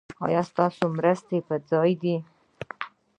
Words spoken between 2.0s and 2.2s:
دي؟